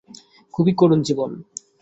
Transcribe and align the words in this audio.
খুবই 0.53 0.73
করুণ 0.73 0.99
জীবন। 1.01 1.31